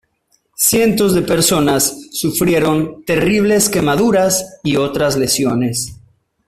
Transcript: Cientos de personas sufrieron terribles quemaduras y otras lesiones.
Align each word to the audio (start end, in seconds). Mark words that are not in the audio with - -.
Cientos 0.55 1.13
de 1.13 1.21
personas 1.21 2.07
sufrieron 2.11 3.03
terribles 3.05 3.69
quemaduras 3.69 4.59
y 4.63 4.77
otras 4.77 5.15
lesiones. 5.15 5.95